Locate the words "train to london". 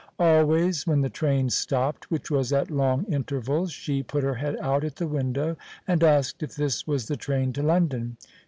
7.15-8.17